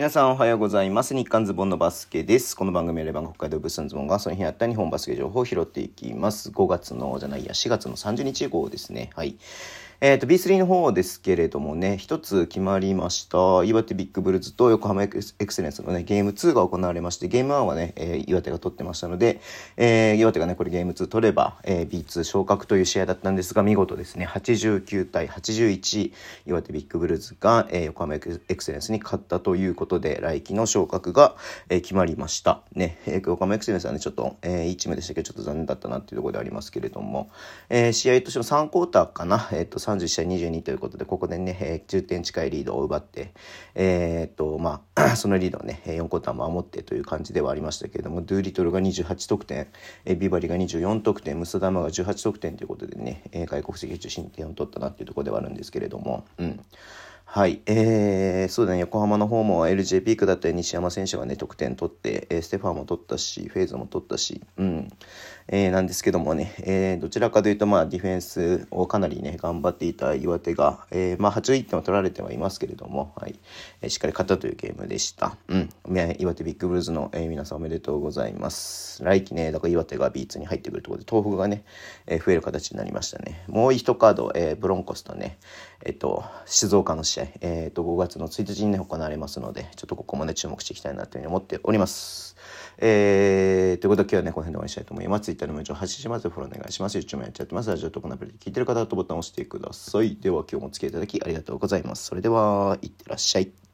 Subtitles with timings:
[0.00, 1.14] 皆さんおはようございます。
[1.14, 2.56] 日刊ズボンのバスケです。
[2.56, 6.48] この番組はレバン北海道ブスンズボンがその日あった日本バスケ情報を拾っていきます。
[6.48, 9.10] 5月の、じゃないや、4月の30日号ですね。
[9.14, 9.36] はい。
[10.02, 13.64] えっ、と、B3 の方ですけれどもね、一つ決まりました。
[13.64, 19.42] 岩手ビッグブルーズと横浜エクエクセレンスのね、ゲーム2が行われまして、ゲーム1はね、えー岩手が取ってましたので、
[19.76, 26.12] えー岩手がね、これゲーム2取れば、えー B2 昇格という試合だったんですが、見事ですね、89対81、
[26.46, 31.34] 岩手ビッグブルーズが、えー横浜エクエクセレンスに勝ったということとで、来季の昇格が、
[31.68, 32.62] えー決まりました。
[32.72, 37.30] ね、えー横浜エクセレンスはね、ちょっと、えーいいチームでしたけど、ちょっと残念だったなっていうところでありますけれども、
[37.68, 43.32] えー試合としても3クォーターかな、えっ、と、30試合22ということで、ここでね、えー10点近いリードを奪って、
[43.74, 49.68] えっ、と、まあ、 そのリードをね、4クォーター守ってという感じではありましたけれども、ドゥーリトルが28得点、
[50.04, 56.60] えービバリが24得点、ムスダマが18得点ということでね、えー外国籍中心点を取ったなっていうところではあるんですけれども、うん。
[57.32, 57.62] はい。
[57.66, 64.88] えー、そうだね、横浜の方も LJ ピークだったり西山選手がね、得点取って、えーステファンも取ったし、フェーズも取ったし、うん。
[65.46, 73.38] えーなんですけどもね、えーどちらかというと、まあ、ディフェンスをかなりね、頑張っていた岩手が、えーまあ、81点は取られてはいますけれども、はい。
[73.80, 75.36] えーしっかり勝ったというゲームでした。
[75.46, 75.68] うん。
[76.18, 79.04] 岩手ビッグブルーズの、えー皆さんおめでとうございます。
[79.04, 81.62] 来季ね、だから岩手が B2 に入ってくるところで、東北がね、
[82.08, 83.44] えー増える形になりましたね。
[83.46, 85.38] もう一カード、えーブロンコスとね、
[85.84, 92.36] えっと、静岡の試合、えっと、5月の1日にね、行われますので、ちょっとここもね、注目していきたいなというふうに思っております。
[92.78, 95.22] えー、ということで今日はね、この辺で終わりにしたいと思います。
[95.22, 96.28] Twitter の無情発信します。
[96.28, 96.98] フォローお願いします。
[96.98, 97.70] YouTube もやっちゃってます。
[97.70, 100.16] ラジオとこのアプリで聞いてる方はボタンを押してください。
[100.16, 102.04] では今日もお付き合いいただきありがとうございます。
[102.04, 103.69] それでは、いってらっしゃい。